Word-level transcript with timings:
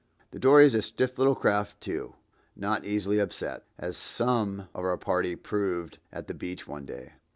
The 0.31 0.39
dory 0.39 0.65
is 0.65 0.73
a 0.73 0.81
stiff 0.81 1.19
little 1.19 1.35
craft, 1.35 1.79
too, 1.79 2.15
not 2.55 2.85
easily 2.87 3.19
upset, 3.19 3.65
as 3.77 3.97
some 3.97 4.61
of 4.73 4.83
our 4.83 4.97
party 4.97 5.35
proved 5.35 5.99
at 6.11 6.25
the 6.25 6.33
beach 6.33 6.67
one 6.67 6.87
day. 6.87 7.11